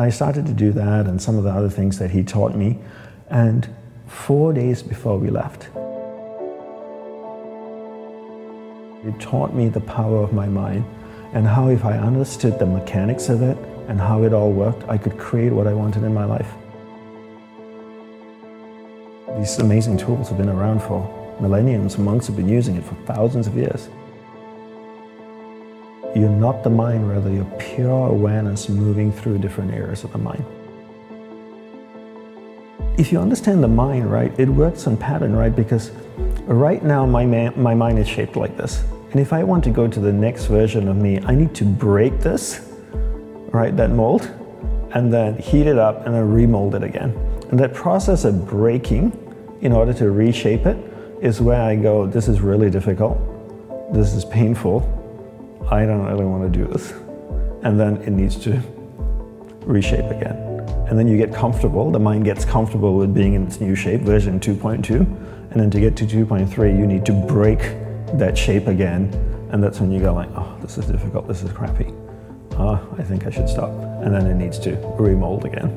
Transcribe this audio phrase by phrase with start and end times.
[0.00, 2.78] I started to do that and some of the other things that he taught me.
[3.28, 3.68] And
[4.06, 5.64] four days before we left,
[9.04, 10.86] he taught me the power of my mind
[11.34, 13.58] and how if I understood the mechanics of it
[13.88, 16.50] and how it all worked, I could create what I wanted in my life.
[19.36, 20.98] These amazing tools have been around for
[21.40, 21.98] millenniums.
[21.98, 23.90] Monks have been using it for thousands of years.
[26.12, 30.44] You're not the mind, rather, you're pure awareness moving through different areas of the mind.
[32.98, 35.54] If you understand the mind, right, it works on pattern, right?
[35.54, 35.92] Because
[36.46, 38.82] right now my, my mind is shaped like this.
[39.12, 41.64] And if I want to go to the next version of me, I need to
[41.64, 42.72] break this,
[43.52, 44.28] right, that mold,
[44.92, 47.10] and then heat it up and then remold it again.
[47.50, 49.12] And that process of breaking
[49.60, 50.76] in order to reshape it
[51.22, 53.16] is where I go, this is really difficult,
[53.94, 54.96] this is painful,
[55.68, 56.92] I don't really want to do this.
[57.62, 58.60] And then it needs to
[59.66, 60.36] reshape again.
[60.88, 64.00] And then you get comfortable, the mind gets comfortable with being in its new shape,
[64.00, 64.90] version 2.2.
[65.50, 67.58] And then to get to 2.3, you need to break
[68.18, 69.12] that shape again.
[69.52, 71.92] And that's when you go like, oh, this is difficult, this is crappy.
[72.52, 73.70] Oh, I think I should stop.
[74.02, 75.68] And then it needs to remold again.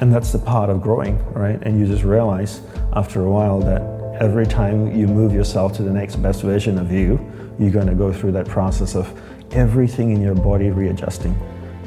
[0.00, 1.60] And that's the part of growing, right?
[1.62, 2.60] And you just realize
[2.92, 3.82] after a while that
[4.20, 7.18] every time you move yourself to the next best version of you,
[7.58, 9.20] you're going to go through that process of
[9.52, 11.36] everything in your body readjusting.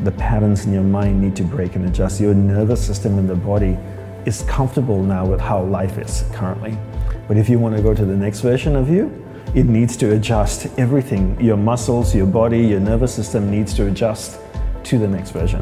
[0.03, 2.19] The patterns in your mind need to break and adjust.
[2.19, 3.77] Your nervous system in the body
[4.25, 6.77] is comfortable now with how life is currently.
[7.27, 9.05] But if you want to go to the next version of you,
[9.53, 11.39] it needs to adjust everything.
[11.39, 14.39] Your muscles, your body, your nervous system needs to adjust
[14.83, 15.61] to the next version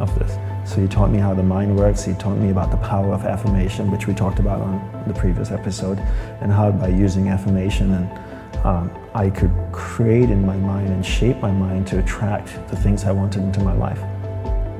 [0.00, 0.36] of this.
[0.70, 2.04] So he taught me how the mind works.
[2.04, 5.52] He taught me about the power of affirmation, which we talked about on the previous
[5.52, 5.98] episode,
[6.40, 8.10] and how by using affirmation and
[8.64, 13.04] um, I could create in my mind and shape my mind to attract the things
[13.04, 14.00] I wanted into my life.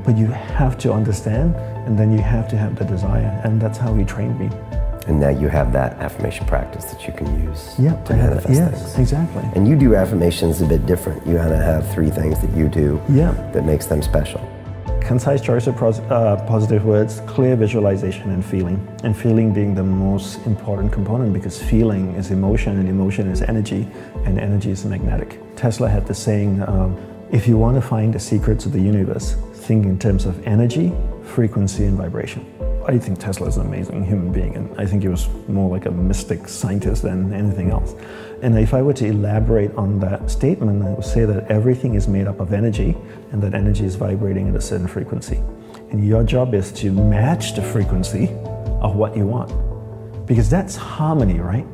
[0.04, 3.78] But you have to understand, and then you have to have the desire, and that's
[3.78, 4.50] how he trained me.
[5.06, 8.94] And now you have that affirmation practice that you can use yep, to manifest yes,
[8.94, 8.98] things.
[8.98, 9.48] exactly.
[9.54, 11.24] And you do affirmations a bit different.
[11.26, 13.32] You kind of have three things that you do yeah.
[13.52, 14.40] that makes them special
[15.06, 18.76] concise choice of uh, positive words, clear visualization, and feeling.
[19.04, 23.86] And feeling being the most important component because feeling is emotion, and emotion is energy,
[24.24, 25.40] and energy is magnetic.
[25.54, 26.96] Tesla had the saying um,
[27.30, 30.92] if you want to find the secrets of the universe, think in terms of energy,
[31.22, 32.55] frequency, and vibration.
[32.88, 35.86] I think Tesla is an amazing human being, and I think he was more like
[35.86, 37.96] a mystic scientist than anything else.
[38.42, 42.06] And if I were to elaborate on that statement, I would say that everything is
[42.06, 42.96] made up of energy,
[43.32, 45.42] and that energy is vibrating at a certain frequency.
[45.90, 48.28] And your job is to match the frequency
[48.80, 49.50] of what you want,
[50.26, 51.66] because that's harmony, right?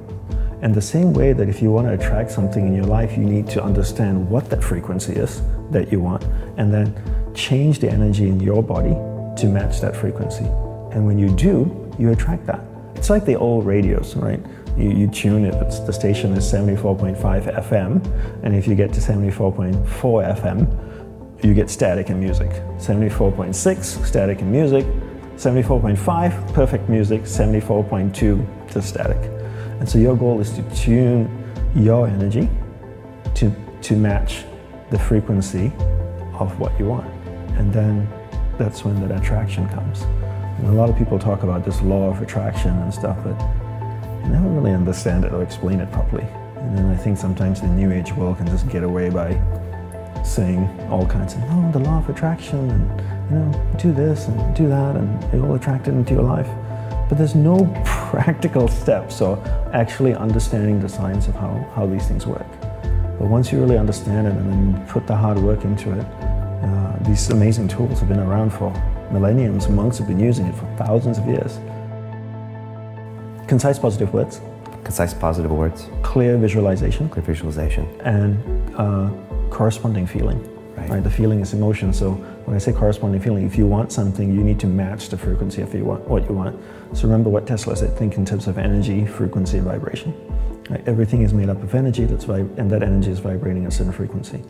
[0.63, 3.25] And the same way that if you want to attract something in your life, you
[3.25, 5.43] need to understand what that frequency is
[5.73, 6.25] that you want,
[6.57, 6.95] and then
[7.35, 8.95] change the energy in your body
[9.41, 10.47] to match that frequency.
[10.93, 12.61] And when you do, you attract that.
[12.95, 14.41] It's like the old radios, right?
[14.77, 19.75] You, you tune it, the station is 74.5 FM, and if you get to 74.4
[20.41, 22.51] FM, you get static and music.
[22.79, 24.87] 74.6, static and music.
[25.37, 27.23] 74.5, perfect music.
[27.23, 28.13] 74.2,
[28.71, 29.19] to static.
[29.81, 31.29] And so your goal is to tune
[31.75, 32.49] your energy
[33.35, 33.53] to,
[33.83, 34.45] to match
[34.91, 35.73] the frequency
[36.35, 37.13] of what you want.
[37.59, 38.09] And then
[38.59, 40.05] that's when that attraction comes.
[40.63, 43.37] And a lot of people talk about this law of attraction and stuff, but
[44.23, 46.23] you never really understand it or explain it properly.
[46.55, 49.33] And then I think sometimes the new age world can just get away by
[50.25, 54.55] saying all kinds of, no, the law of attraction, and you know, do this and
[54.55, 56.49] do that, and it will attract it into your life.
[57.09, 59.37] But there's no practical steps or
[59.73, 62.47] actually understanding the science of how, how these things work.
[63.19, 66.97] But once you really understand it and then put the hard work into it, uh,
[67.01, 68.73] these amazing tools have been around for
[69.13, 69.69] millenniums.
[69.69, 71.59] Monks have been using it for thousands of years.
[73.49, 74.41] Concise positive words.
[74.85, 75.89] Concise positive words.
[76.03, 77.09] Clear visualization.
[77.09, 77.85] Clear visualization.
[78.01, 79.11] And uh,
[79.51, 80.41] corresponding feeling.
[80.77, 80.89] Right.
[80.89, 81.05] right.
[81.05, 81.93] The feeling is emotion.
[81.93, 82.13] So
[82.47, 85.61] when I say corresponding feeling, if you want something, you need to match the frequency
[85.63, 86.59] of you want, what you want.
[86.97, 87.97] So remember what Tesla said.
[87.97, 90.15] Think in terms of energy, frequency, and vibration.
[90.71, 90.83] Right?
[90.89, 93.93] Everything is made up of energy, that's and that energy is vibrating at a certain
[93.93, 94.43] frequency.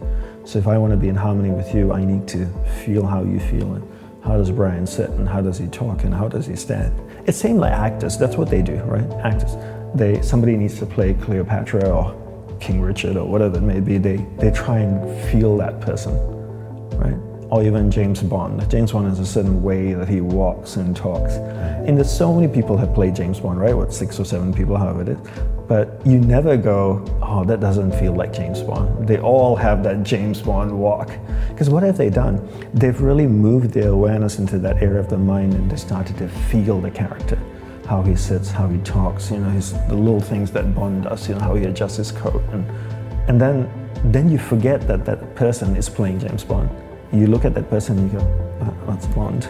[0.44, 2.46] So if I want to be in harmony with you, I need to
[2.84, 3.82] feel how you feel and
[4.24, 6.92] how does Brian sit and how does he talk and how does he stand.
[7.26, 8.16] It's same like actors.
[8.16, 9.10] That's what they do, right?
[9.24, 9.56] Actors.
[9.94, 13.98] They somebody needs to play Cleopatra or King Richard or whatever it may be.
[13.98, 16.14] They they try and feel that person,
[16.98, 17.18] right?
[17.50, 18.68] Or even James Bond.
[18.70, 21.34] James Bond has a certain way that he walks and talks.
[21.34, 23.76] And there's so many people have played James Bond, right?
[23.76, 25.18] What six or seven people, however it is.
[25.72, 29.08] But you never go, oh, that doesn't feel like James Bond.
[29.08, 31.08] They all have that James Bond walk.
[31.48, 32.46] Because what have they done?
[32.74, 36.28] They've really moved their awareness into that area of the mind and they started to
[36.28, 37.38] feel the character.
[37.86, 41.26] How he sits, how he talks, you know, his, the little things that Bond does,
[41.26, 42.42] you know, how he adjusts his coat.
[42.52, 42.66] And,
[43.30, 43.56] and then,
[44.12, 46.68] then you forget that that person is playing James Bond.
[47.14, 49.48] You look at that person and you go, that's Bond.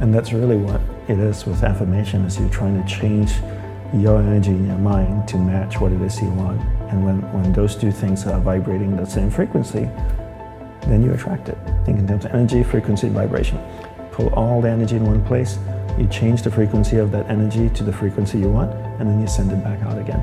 [0.00, 3.32] And that's really what it is with affirmation, is you're trying to change
[3.94, 6.60] your energy in your mind to match what it is you want.
[6.90, 9.88] And when, when those two things are vibrating the same frequency,
[10.82, 11.58] then you attract it.
[11.84, 13.58] Think in terms of energy, frequency, vibration.
[14.12, 15.58] Pull all the energy in one place,
[15.98, 19.26] you change the frequency of that energy to the frequency you want, and then you
[19.26, 20.20] send it back out again.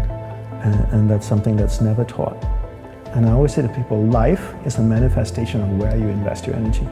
[0.63, 2.41] And, and that's something that's never taught.
[3.13, 6.55] And I always say to people, life is a manifestation of where you invest your
[6.55, 6.87] energy.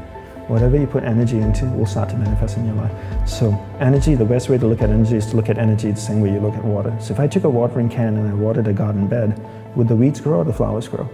[0.47, 2.91] Whatever you put energy into will start to manifest in your life.
[3.27, 5.99] So energy, the best way to look at energy is to look at energy the
[5.99, 6.95] same way you look at water.
[6.99, 9.39] So if I took a watering can and I watered a garden bed,
[9.75, 11.09] would the weeds grow or the flowers grow?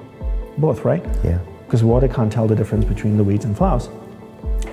[0.57, 1.05] Both, right?
[1.23, 1.39] Yeah.
[1.65, 3.89] Because water can't tell the difference between the weeds and flowers.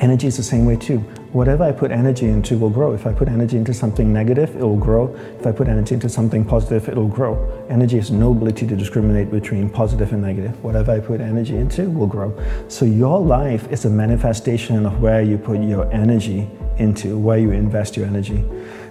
[0.01, 1.05] Energy is the same way too.
[1.37, 2.95] Whatever I put energy into will grow.
[2.95, 5.15] If I put energy into something negative, it will grow.
[5.39, 7.35] If I put energy into something positive, it will grow.
[7.69, 10.65] Energy has no ability to discriminate between positive and negative.
[10.65, 12.33] Whatever I put energy into will grow.
[12.69, 16.49] So your life is a manifestation of where you put your energy
[16.79, 18.43] into, where you invest your energy.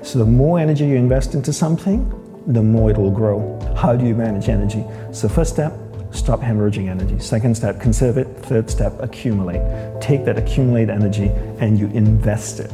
[0.03, 2.07] So the more energy you invest into something,
[2.45, 3.59] the more it will grow.
[3.75, 4.85] How do you manage energy?
[5.11, 5.73] So first step,
[6.15, 7.19] stop hemorrhaging energy.
[7.19, 8.27] Second step, conserve it.
[8.39, 9.61] Third step, accumulate.
[10.01, 11.27] Take that accumulated energy
[11.59, 12.71] and you invest it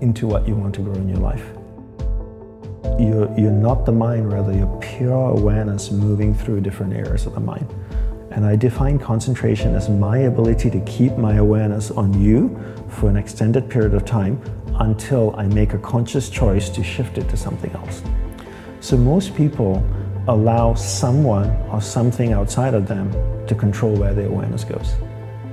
[0.00, 1.44] into what you want to grow in your life.
[2.98, 7.40] You're, you're not the mind, rather, you're pure awareness moving through different areas of the
[7.40, 7.66] mind.
[8.30, 12.58] And I define concentration as my ability to keep my awareness on you
[12.88, 14.40] for an extended period of time
[14.80, 18.02] until I make a conscious choice to shift it to something else.
[18.80, 19.84] So most people
[20.30, 23.10] allow someone or something outside of them
[23.48, 24.94] to control where their awareness goes.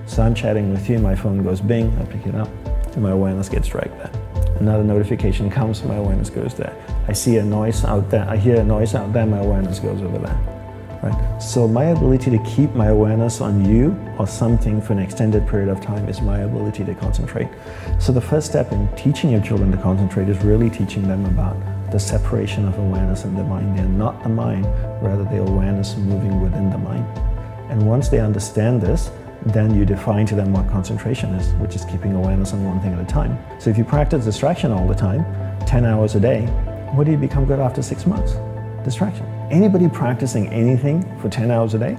[0.06, 2.47] So I'm chatting with you, my phone goes bing, I pick it up,
[2.94, 4.12] and my awareness gets dragged there.
[4.59, 6.75] Another notification comes, my awareness goes there.
[7.07, 10.00] I see a noise out there, I hear a noise out there, my awareness goes
[10.03, 10.39] over there.
[11.01, 11.39] Right?
[11.41, 15.69] So my ability to keep my awareness on you or something for an extended period
[15.69, 17.47] of time is my ability to concentrate.
[18.00, 21.57] So the first step in teaching your children to concentrate is really teaching them about
[21.92, 23.78] the separation of awareness and the mind.
[23.78, 24.66] They're not the mind,
[25.01, 27.06] rather the awareness moving within the mind.
[27.69, 29.10] And once they understand this,
[29.45, 32.94] then you define to them what concentration is, which is keeping awareness on one thing
[32.94, 33.38] at a time.
[33.60, 35.25] So if you practice distraction all the time,
[35.66, 36.45] 10 hours a day,
[36.94, 38.34] what do you become good after six months?
[38.84, 39.25] Distraction.
[39.50, 41.98] Anybody practicing anything for 10 hours a day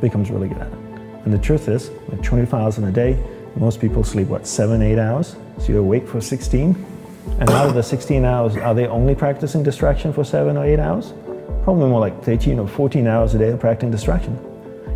[0.00, 0.78] becomes really good at it.
[1.24, 3.22] And the truth is, with 24 hours in a day,
[3.56, 5.36] most people sleep, what, seven, eight hours?
[5.58, 6.74] So you're awake for 16,
[7.38, 10.78] and out of the 16 hours, are they only practicing distraction for seven or eight
[10.78, 11.12] hours?
[11.64, 14.38] Probably more like 13 or 14 hours a day of practicing distraction.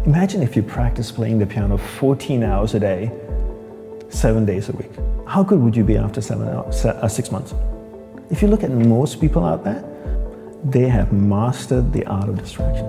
[0.06, 3.12] Imagine if you practice playing the piano 14 hours a day,
[4.08, 4.90] seven days a week.
[5.26, 7.52] How good would you be after seven hours, uh, six months?
[8.30, 9.84] If you look at most people out there,
[10.64, 12.86] they have mastered the art of distraction.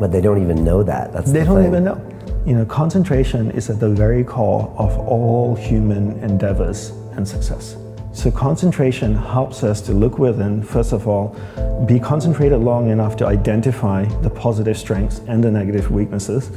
[0.00, 1.12] But they don't even know that.
[1.12, 1.66] That's they the don't thing.
[1.68, 2.42] even know.
[2.44, 7.76] You know, concentration is at the very core of all human endeavors and success.
[8.12, 11.36] So concentration helps us to look within, first of all,
[11.86, 16.48] be concentrated long enough to identify the positive strengths and the negative weaknesses,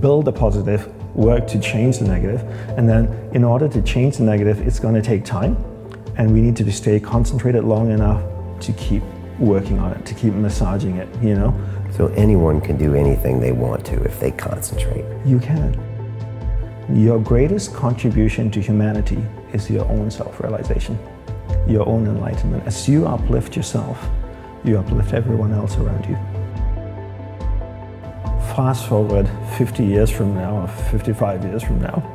[0.00, 2.40] build the positive, work to change the negative,
[2.78, 5.56] and then in order to change the negative, it's going to take time,
[6.16, 8.22] and we need to stay concentrated long enough
[8.60, 9.02] to keep
[9.38, 11.54] working on it, to keep massaging it, you know?
[11.96, 15.04] So anyone can do anything they want to if they concentrate.
[15.24, 15.78] You can.
[16.90, 19.22] Your greatest contribution to humanity
[19.54, 20.98] is your own self realization,
[21.66, 22.66] your own enlightenment.
[22.66, 24.04] As you uplift yourself,
[24.64, 26.16] you uplift everyone else around you.
[28.54, 32.10] Fast forward 50 years from now, or 55 years from now,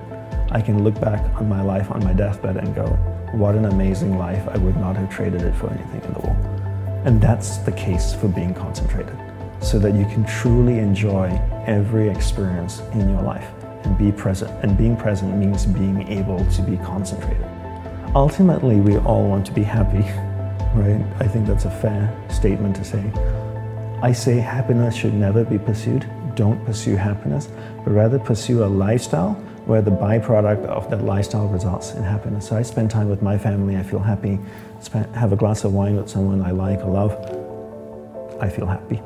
[0.51, 2.87] I can look back on my life on my deathbed and go,
[3.31, 4.47] what an amazing life.
[4.47, 7.05] I would not have traded it for anything in the world.
[7.05, 9.17] And that's the case for being concentrated,
[9.61, 11.27] so that you can truly enjoy
[11.65, 13.47] every experience in your life
[13.83, 14.51] and be present.
[14.63, 17.45] And being present means being able to be concentrated.
[18.15, 20.01] Ultimately, we all want to be happy,
[20.75, 21.05] right?
[21.19, 23.03] I think that's a fair statement to say.
[24.01, 26.09] I say happiness should never be pursued.
[26.35, 27.49] Don't pursue happiness,
[27.83, 29.33] but rather pursue a lifestyle
[29.65, 32.47] where the byproduct of that lifestyle results in happiness.
[32.47, 34.39] So I spend time with my family, I feel happy.
[34.79, 37.11] Spend, have a glass of wine with someone I like or love,
[38.41, 39.01] I feel happy.